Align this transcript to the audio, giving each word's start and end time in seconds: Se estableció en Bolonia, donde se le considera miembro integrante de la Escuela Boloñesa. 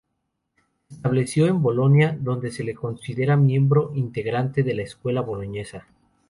Se 0.87 0.95
estableció 0.95 1.45
en 1.45 1.61
Bolonia, 1.61 2.17
donde 2.19 2.49
se 2.49 2.63
le 2.63 2.73
considera 2.73 3.37
miembro 3.37 3.91
integrante 3.93 4.63
de 4.63 4.73
la 4.73 4.81
Escuela 4.81 5.21
Boloñesa. 5.21 5.85